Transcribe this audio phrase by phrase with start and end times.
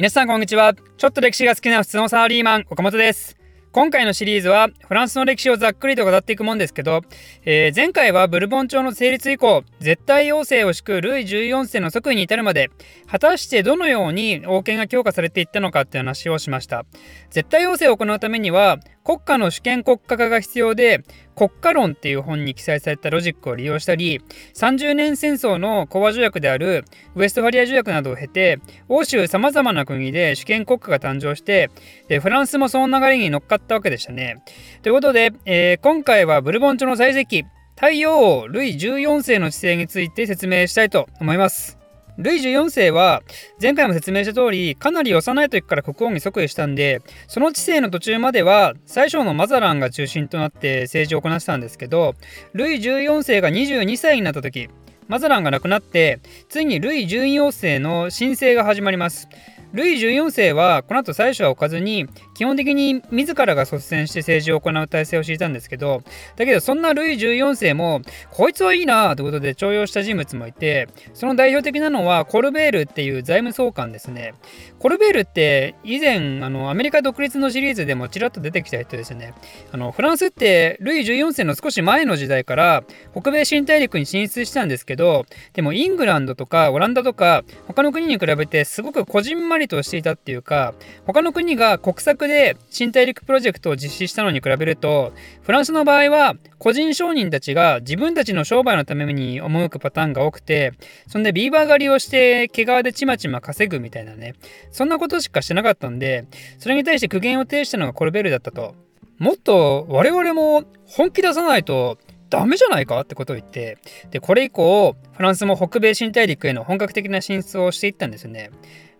[0.00, 0.72] 皆さんこんにちは。
[0.96, 3.36] ちょっと歴史が好きな普通のサラリーマン、岡本です。
[3.70, 7.02] 今回のシリーズはフランスの歴史をざっくりと語っていくもんですけど、
[7.44, 12.70] えー、前回はブルボン朝の成立以降絶対王政を敷くルイ14世の即位に至るまで
[13.06, 16.84] 果たしてどのように王権が強化されていったのかっていう話をしました
[17.28, 21.02] 絶対王政を行うためには国家の主権国家化が必要で
[21.34, 24.20] 国家論っていう本に記載されたロジックを利用したり
[24.54, 26.84] 30年戦争の講和条約である
[27.14, 31.70] ウエストファリア条約などを経て欧州さまざまな国で主権国家が誕生して
[32.08, 34.42] でフランスもその流れに乗っかったわけでしたね。
[34.82, 37.44] ということで、えー、今回はブルボン朝の最石器
[37.76, 41.79] 太陽王ルイ14世の治世について説明したいと思います。
[42.18, 43.22] ルイ14世は
[43.60, 52.14] 前回も説明した通りかなり幼い時から国王に即位したんでその治世の途中までは最初のマザランが中心となって政治を行ってたんですけど
[52.52, 54.68] ルイ14世が22歳になった時
[55.08, 59.28] マザランが亡くなってついにルイ14世の申請が始まります。
[59.72, 66.02] ルイ14世はこの後最初は置かずに基本的に自らが率先して政治を行う体制を敷いたんですけど
[66.36, 74.34] だけどそんなルイ14世もこいつはいいなということで重用した人物もいてその代表的なのはコルベールっていう財務総監ですね。
[74.80, 79.34] コルベールって以前あのアメリカ独立のシリーズでもちらっと出てきた人ですよね。
[79.72, 90.72] あのフランスってルイ14世の少し前の時代から北米新大陸に進出したんですけどでもイングランドとかオランダとか他の国に比べてすごくこじんまりとしていたっていうか
[91.06, 100.72] 他の国が国策で新大陸プロジェクトを実施したのに比べるとフランスの場合は個人商人たちが自分たちの商売のために赴くパターンが多くて
[101.06, 104.34] そんでビーバー狩りをして毛皮でちまちま稼ぐみたいなね。
[104.70, 106.26] そんなことしかしてなかったんで
[106.58, 108.74] それに対して苦言を呈したのがコルベルだったと
[109.18, 111.98] もっと我々も本気出さないと
[112.30, 113.78] ダメじゃないかってことを言って
[114.10, 118.50] でこれ以降フランスも北米新大陸への本格的な進出をしていったんですね。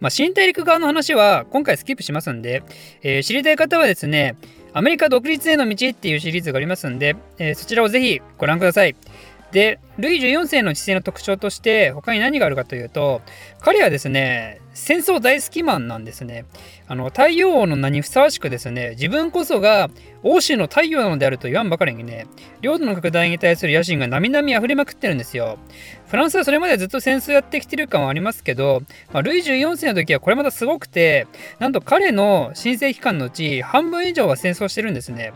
[0.00, 2.62] まあ、新大陸側の話は今回スキップしますんで、
[3.02, 4.36] えー、知りたい方はですね
[4.72, 8.97] アメリカ独立への道っていうシリーズがありますんで、えー、そちらをぜひご覧ください。
[9.53, 13.21] で、ルイ14世の知性の特徴として他に何があるかというと、
[13.61, 16.44] 彼はですね、戦争大好きマンなんですね。
[16.87, 19.91] あの、太陽王の名にふさわしくですね、自分こそが
[20.22, 22.27] 欧州の太陽なのであると言わんばかりにね、
[22.61, 25.59] 領土の拡大に対する野心が並々溢れまくってるんですよ。
[26.06, 28.82] フランスはそれまでずっと戦争やってきてる感はありますけど、
[29.12, 31.27] まあ、ルイ14世の時はこれまたすごくて、
[31.59, 35.32] なんと彼の申請期間のうち半分以上は戦争してるんですね。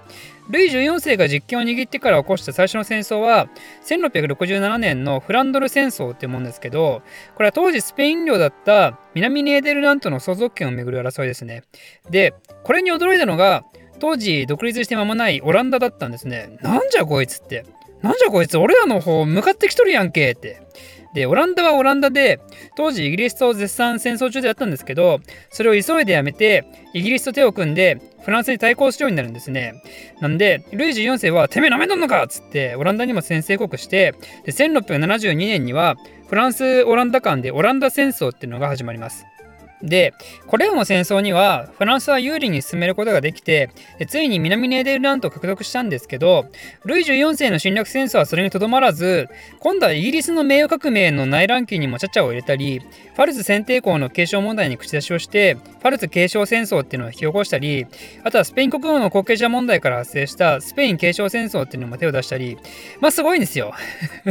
[0.49, 3.49] ルイ14世が実権を握ってから起こした最初の戦争は
[3.85, 7.03] 1667年のフランドル戦争ってもんですけど
[7.35, 11.63] これは当時スペイン領だった南ネーデルラントの相続権をめぐる争いですね。
[12.11, 13.65] でこれに驚いたのが
[14.01, 16.59] 当時独立して間もないオランダだったんですね。
[16.63, 17.65] なんじゃこいつって。
[18.03, 20.61] なんじゃこいつ俺らの方向かってきとるやんけって。
[21.15, 22.41] で、オランダはオランダで、
[22.77, 29.75] 当時イギリスと絶賛戦争中であったんですけど、それを急いでやめて、イギリスと手を組んで、フランスに対抗するようになるんですね。
[30.21, 34.15] なんで、ルイジ4世は、てめえなめとんのかっつって、オランダにも先制国して、
[34.45, 35.97] で1672年には、
[36.29, 39.27] フランス・オランダ間でオランダ戦争っていうのが始まります。
[39.83, 40.15] で、
[40.47, 43.71] これらの戦争にはフランスは有利に進めることができて、
[44.09, 46.47] ついに南ネーデルラントを獲得したんですけど、
[46.85, 49.29] ルイ14世の侵略戦争はそれにとどまらず、
[49.61, 57.87] 今度はイギリスの名誉革命の内乱期にもちゃちゃを入れたり、ファルツ選定校の継承問題に口出しをして、ファルツ継承戦争っていうのを引き起こしたり、
[58.23, 62.59] あとはスペイン国王の後継者問題から発生したスペイン継承戦争っていうのも手を出したり、
[63.01, 63.75] まあすごいんですよ。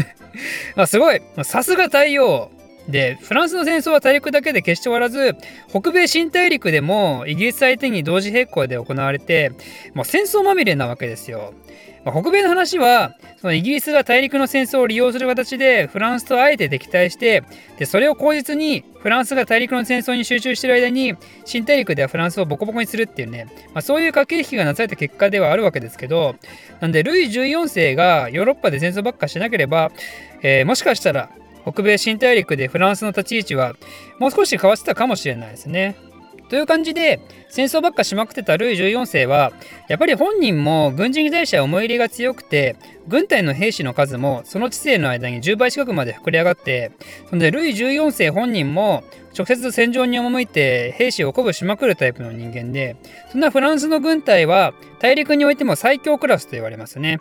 [0.75, 1.21] まあすごい。
[1.43, 2.51] さすが太陽。
[2.87, 5.37] でフランスの戦争は大陸だけで決して終わらず
[5.69, 9.51] 北米新大陸でもイギリス相手に同時並行で行われて
[9.93, 11.53] もう戦争まみれなわけですよ。
[12.03, 17.43] まあ、北米の話はそのイギリスが大陸の戦争を利用する形でフランスとあえて敵対して
[17.77, 21.15] でそれを口実にフランスが大陸の戦争に集中している間に
[21.45, 26.35] 新大陸ではフランスをボコボコにするっていうね、まあ、そういう駆け引きがなされた結果ではあるわけですけど
[26.81, 29.91] なんでルイ14世がヨーロッパで戦争ばっかしなければ、
[30.41, 31.29] えー、もしかしたら
[31.65, 33.73] 北米新大陸でフランスの立ち位置は
[34.19, 35.95] もう少し変わってたかもしれないですね。
[36.49, 39.53] という感じで戦争ばっかしまくってたルイ14世は
[39.87, 42.75] やっぱり本人も軍人に対して思い入れが強くて
[43.07, 46.91] 軍隊の兵士の数もその知性の間に10倍近くまで膨れ上がって
[47.29, 49.03] そんでルイ14世本人も
[49.37, 52.95] 直接戦場に赴いて兵士を鼓舞しまくるタイプの人間で
[53.31, 57.17] そんなフランスの軍隊は大陸においても最強クラスと言われますね、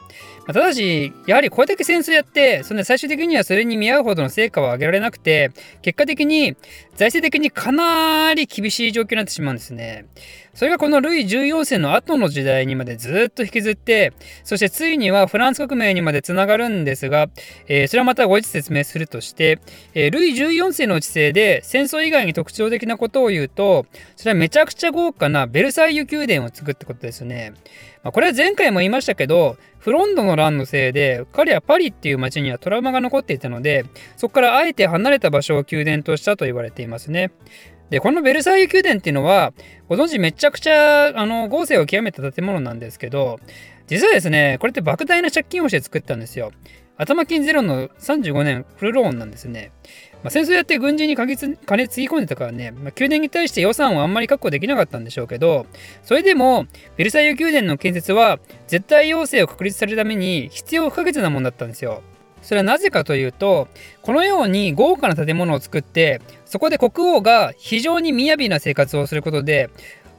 [0.46, 5.50] まあ、ただしやはりこれだけ戦争やってそんで最終的にはそれに見合うほどの成果を上げられなくて
[5.80, 6.54] 結果的に
[6.94, 10.06] 財政的にかなり厳しい状況になってしまうんですね。
[10.54, 14.12] それがこのルイ14世の後の時代にまでずっと引きずって
[14.44, 17.28] そしてついにはフランス革革命にまでつながるんですが、
[17.66, 19.58] えー、それはまた後日説明するとして、
[19.94, 23.86] えー、ルイ14世の治世で戦争以外に特徴的なことを言うと、
[24.16, 27.54] それはめちゃくちゃ豪華なベルサイユ宮殿を作ってことですね。
[28.02, 33.86] まあ、これは前回も言いましたけど、フロンドの乱のせいで、彼はパリっていう街にはトラウマが残っていたので、
[34.16, 37.30] そこからあえて離れた場所を宮殿としたと言われていますね。
[37.92, 39.52] で、このベルサイユ宮殿っていうのは、
[39.86, 43.38] ご存知めちゃくちゃあの豪勢を極めた建物なんですけど、
[43.86, 46.52] 実はですね、これって莫大な借金をして作ったんですよ。
[46.96, 49.72] 頭金ゼロの35年フルローンなんですね。
[50.22, 51.56] まあ、戦争やって軍人に金つぎ
[52.08, 55.66] 込んでたからね、まあ、宮殿に対して予算をあんまり確保できなかったんでしょうけど、
[56.04, 58.38] それでも、ベルサイユ宮殿の建設は、
[58.68, 62.02] 絶対要請を確立されるために必要不可欠なものだったんですよ。
[62.42, 63.68] それはなぜかというと、
[64.02, 69.70] このように豪華な建物を作って、そこで国王が非常に雅な生活をすることで、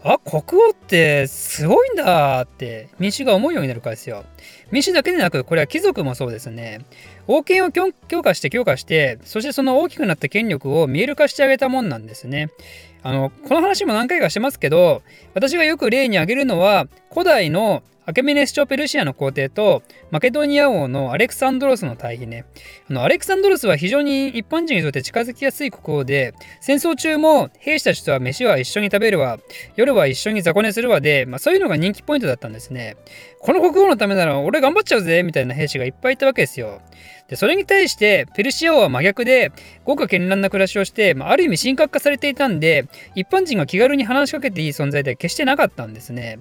[0.04, 4.26] あ、国王ってすごいんだって民衆が思うようになるからですよ。
[4.70, 6.86] 民衆だけでなく、これは貴族もそうですね。
[7.26, 12.50] 王権を強化して強化して、そしてその大きくなった権力を見える化してあげたもんなんですね。
[13.02, 15.04] あの、この話も何回かしてますけど、
[15.34, 22.44] 私がよく例に挙げるのは、古代のアケメネス朝ペルシアの皇帝とマケドニア王のアレクサンドロスの対比ね。
[22.90, 29.40] あのアレクサンドロスは非常に一般人にとって近づきやすい国王で、戦争中も兵士たちとは飯は一緒に食べるわ、
[29.78, 32.98] 夜は一緒に雑魚寝するわで、まあ、そういうのが人気ポイントだったんですね。
[33.40, 36.82] この国王のためなら俺頑張っちゃうぜみたいな兵士がいっぱいいたわけですよ。
[37.30, 39.54] でそれに対してペルシア王は真逆で
[39.86, 42.86] 豪華絢爛な暮らしをして、まあ、ある意味神格化されていたんで
[43.16, 46.40] 一般人が気軽に話しかけていい存在では決してなかったんですね。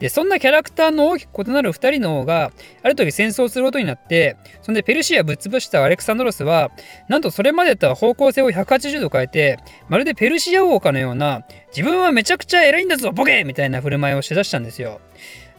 [0.00, 2.52] で、そんなキャラクターの大きく異なる2人の王が、
[2.82, 6.70] ある時戦争することになって、そんでペルシアぶっ潰したアレクサンドロスは、
[7.08, 9.58] なんとそれまでとは方向性を180度変えて、
[9.88, 11.44] まるでペルシア王かのような、
[11.76, 15.00] 自分はめちゃくちゃ偉いんだぞ、ボケみたいな振る舞いをしだしたんですよ。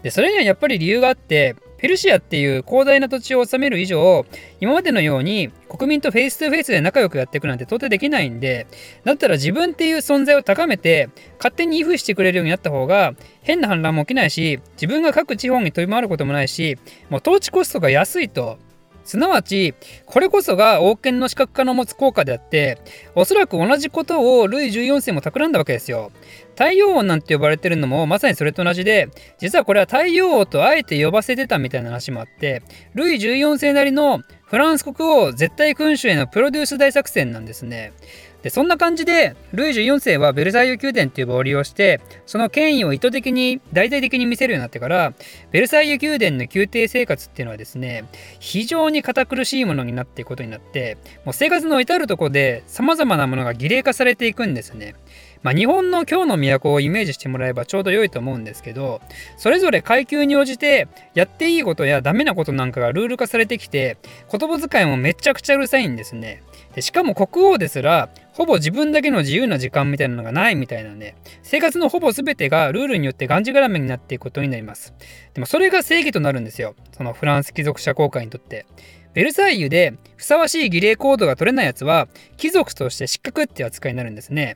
[0.02, 4.24] で、それにはやっぱり理由があって、ペルシアっていう広大な土地を治める以上、
[4.60, 8.68] 今までのように国民とフェイス2フェイスで仲良くやっていくなんて到底できないんで、
[9.04, 16.78] だったら自分っていう存在を高めて、勝手にイフしてくれるようになった方が、変な反乱も起きないし、自分が各地方に飛び回ることもないし、
[17.10, 18.60] もう統治コストが安いと。
[19.04, 19.74] すなわち、
[20.06, 22.78] これこそが王権の資格化の持つ効果であって、
[23.16, 26.12] おそらく同じことをルイ14世も企んだわけですよ。
[26.56, 29.10] 太陽王なんて呼ばれてるのもまさにそれと同じで、
[29.40, 32.62] 実はこれは太陽王とあえて呼ばせてたみたいな話もあって、
[32.94, 37.94] ルイ14世なりのフランス国王絶対君主へのプロデュース大作戦なんですね。
[38.42, 45.14] でそんな感じでルイ14世はベルサイユ宮殿っていう場を利用してその権威を意図的に大々的に見せるようになってから
[45.52, 48.06] ベルサイユ宮殿の宮廷生活っていうのはですね
[48.40, 54.96] 非常に堅苦しいものになっていくことになってもう生活の至るとこで様々なものが儀礼化されていくんですね。
[55.44, 59.02] まあ、日本の今日の都をイメージしてもらえばちょうど良いと思うんですけど
[59.38, 63.98] それぞれ階級に応じてやっていいことやダメなことなんかがルール化されてきて
[64.32, 66.44] 言葉遣いもめちゃくちゃうるさいんですね。
[66.76, 74.94] でしかも国王ですらほぼ自分だけの自由な時間みたいなのがないみたいなね生活のほぼ全てがルールによってがんじがらめになっていくことになります。
[75.34, 76.76] でもそれが正義となるんですよ。
[76.96, 78.66] そのフランス貴族社交界にとって。
[79.14, 84.56] ベルサイユでふさわしい儀礼コードが取れないやつは貴族として失格って扱いになるんですね。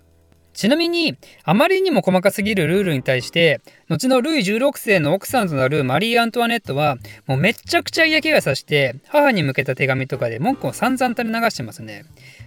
[0.56, 3.60] ちなみに、あまりにも細かすぎるルールに対して、
[3.90, 6.98] 後のルイ16世の奥さんとなるマリー・アントワネットは、
[7.28, 12.06] もうめちゃくちゃ嫌気がさして、母に向けた手紙とかで文句を散々垂れ流してますね。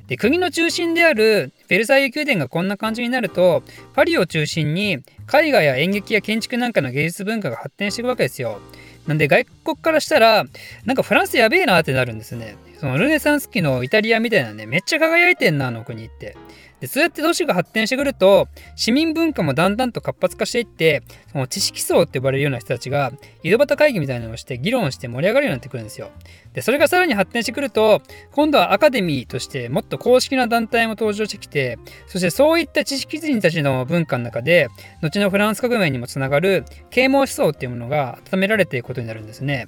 [0.09, 3.63] で、国の中心であるベルサイユ宮殿がこんな感じになると、
[3.93, 4.93] パリを中心に
[5.33, 8.59] 絵画や演劇や建築なんかの芸術文化が発展していくわけですよ。
[9.07, 10.45] なんで外国からしたら、
[10.87, 12.57] なんかフランスやべえなってなるんですね。
[12.81, 16.37] そのルネサンス期のイタリアみたいなね、めっちゃ輝いてんな、あの国って。
[16.81, 26.11] でそうやって都市が発展してくると市民文化もだんだんと活発化していってその知識層って呼ばれるような人たちが井戸端会議みたいなのをして議論して盛り上がるようになってくるんですよ。
[26.53, 34.69] でそれがさらに発展してくると今度はアカデミーとしてもっと公式な団体も登場してきてそしてそういった知識人たちの文化の中で
[35.03, 39.67] 後のフランス革命にもつながる啓蒙思想っていうものが温められていくことになるんですね。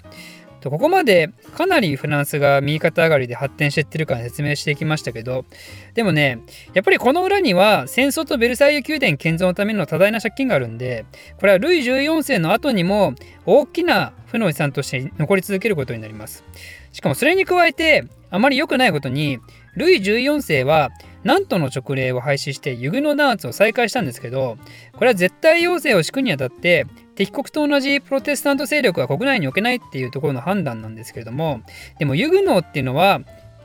[0.69, 5.47] ここまでかなりフランスが右肩上がりで発展していってるから説明していきましたけど
[5.95, 6.41] でもね
[6.75, 11.07] やっぱりこの裏には戦争とベルサイユ宮殿建造のための多大な借金があるんで
[11.39, 13.15] これはルイ14世の後にも
[13.47, 16.45] 大きな負の遺産として残り続けることになります。
[16.93, 19.39] しかもそれに加えてあまり良くないことに
[19.75, 20.91] ルイ14世は
[21.25, 24.57] ナントの勅令を廃止してユグノダーツを再開したんですけど
[24.95, 31.63] これは絶対要請を敷くにあたって敵国と同じプロテスタント勢力は国内に置けないっていうところの判断なんですけれども
[31.99, 33.21] でもユグノーっていうのは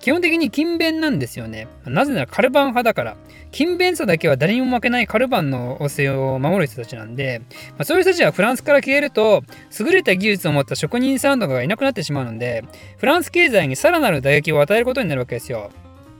[0.05, 1.67] 基本的に勤勉なんですよね。
[1.83, 3.17] なぜならカルバン派だから。
[3.51, 9.43] 勤勉さだけは誰にも負けないカルバンの教えを守る人たちなんで、まあ、そういう人たちはフランスから消えると、
[9.79, 12.63] 優れた技術を持った職人さんとかがいなくなってしまうので、
[12.97, 15.71] フランス経済にさらなる打撃を与えることになるわけですよ。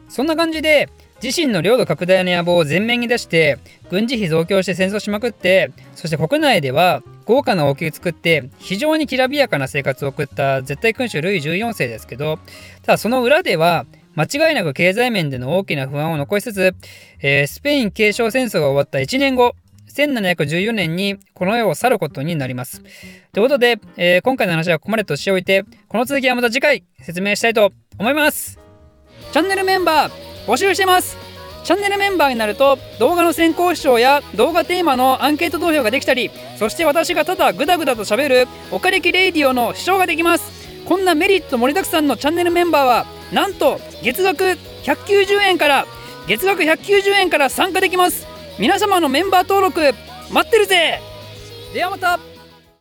[0.07, 0.89] そんな感じで、
[1.25, 3.57] 自身の領土拡大の野望を前面に出して
[3.89, 12.37] 軍事費増強して戦争しまくってそして国内では豪華な王宮作って非常にきらびやかな生活を送った絶対君主ルイ14世ですけど
[12.83, 16.75] ただその裏では間違いなく経済面での大きな不安を残しつつ、
[17.21, 19.55] えー、スペイン継承戦争が終わった1年後
[19.95, 22.83] 1714年にこの世を去ることになります。
[23.31, 28.59] ということで、えー、今回の話はここまでとしておいてこの続きはまた次回説明したいと思います。
[29.31, 31.17] チャンネルメンバー募集してます。
[31.63, 40.53] チャンネルメンバーになると動画の先行視聴や動画テーマのアンケート投票ができたりそして私がただグダグダと喋るおかれきレイディオの視聴ができます。
[40.85, 44.43] こんなメリット盛りだくさんのチャンネルメンバーはなんと月額
[44.83, 45.87] 190円から
[46.27, 48.27] 月額190円から参加できます。
[48.59, 49.81] 皆様のメンバー登録
[50.31, 51.01] 待ってるぜ。
[51.73, 52.34] ではまた。